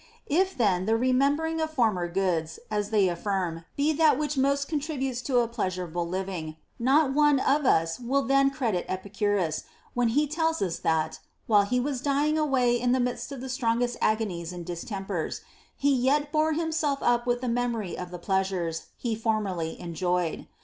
18. 0.31 0.41
If 0.41 0.57
then 0.57 0.85
the 0.87 0.97
remembering 0.97 1.61
of 1.61 1.69
former 1.75 2.07
good 2.07 2.49
things 2.49 2.59
(as 2.71 2.89
they 2.89 3.07
affirm) 3.07 3.65
be 3.77 3.93
that 3.93 4.17
which 4.17 4.35
most 4.35 4.67
contributes 4.67 5.21
to 5.21 5.41
a 5.41 5.47
pleas 5.47 5.77
urable 5.77 6.07
living, 6.09 6.55
not 6.79 7.13
one 7.13 7.39
of 7.39 7.67
us 7.67 7.99
will 7.99 8.23
then 8.23 8.49
credit 8.49 8.83
Epicurus 8.89 9.61
when 9.93 10.07
he 10.07 10.25
tells 10.25 10.59
us 10.59 10.79
that, 10.79 11.19
while 11.45 11.65
he 11.65 11.79
was 11.79 12.01
dying 12.01 12.35
away 12.35 12.81
in 12.81 12.93
the 12.93 12.99
midst 12.99 13.31
of 13.31 13.41
the 13.41 13.47
strongest 13.47 13.95
agonies 14.01 14.51
and 14.51 14.65
distempers, 14.65 15.41
he 15.77 15.93
yet 15.95 16.31
bore 16.31 16.53
himself 16.53 16.97
up 17.03 17.27
with 17.27 17.41
the 17.41 17.47
memory 17.47 17.95
of 17.95 18.09
the 18.09 18.17
pleasures 18.17 18.87
he 18.97 19.13
formerly 19.15 19.79
enjoyed. 19.79 20.47